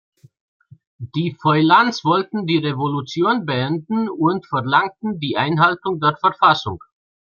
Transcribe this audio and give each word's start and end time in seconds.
Die 0.97 1.37
Feuillants 1.39 2.03
„wollten 2.03 2.47
die 2.47 2.57
Revolution 2.57 3.45
beenden“ 3.45 4.09
und 4.09 4.47
verlangten 4.47 5.19
die 5.19 5.37
Einhaltung 5.37 5.99
der 5.99 6.17
Verfassung. 6.17 6.83